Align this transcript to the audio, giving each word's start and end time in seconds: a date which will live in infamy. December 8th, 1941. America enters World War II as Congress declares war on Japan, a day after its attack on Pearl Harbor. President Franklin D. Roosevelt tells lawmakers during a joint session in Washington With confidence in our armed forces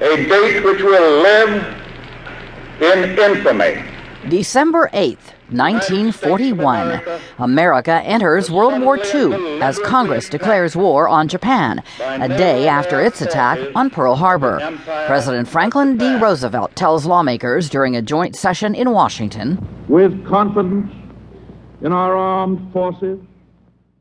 a 0.00 0.16
date 0.28 0.64
which 0.64 0.82
will 0.82 1.22
live 1.22 1.82
in 2.80 3.18
infamy. 3.18 3.82
December 4.28 4.90
8th, 4.92 5.32
1941. 5.50 7.00
America 7.38 7.92
enters 8.02 8.50
World 8.50 8.82
War 8.82 8.98
II 8.98 9.60
as 9.62 9.78
Congress 9.78 10.28
declares 10.28 10.74
war 10.74 11.08
on 11.08 11.28
Japan, 11.28 11.82
a 12.00 12.28
day 12.28 12.66
after 12.66 13.00
its 13.00 13.22
attack 13.22 13.58
on 13.74 13.88
Pearl 13.88 14.16
Harbor. 14.16 14.58
President 15.06 15.48
Franklin 15.48 15.96
D. 15.96 16.16
Roosevelt 16.16 16.74
tells 16.74 17.06
lawmakers 17.06 17.70
during 17.70 17.94
a 17.96 18.02
joint 18.02 18.34
session 18.34 18.74
in 18.74 18.90
Washington 18.90 19.64
With 19.88 20.26
confidence 20.26 20.92
in 21.80 21.92
our 21.92 22.16
armed 22.16 22.72
forces 22.72 23.20